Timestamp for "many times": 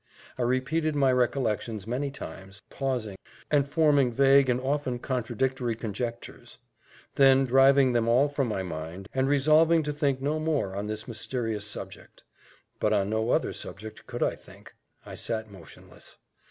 1.85-2.63